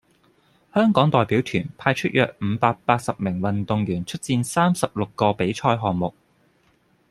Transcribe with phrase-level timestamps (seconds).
[0.73, 6.11] 香港代表團派出約五百八十名運動員出戰三十六個比賽項目